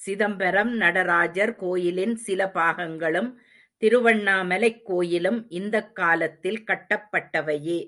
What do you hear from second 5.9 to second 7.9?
காலத்தில் கட்டப்பட்டவையே.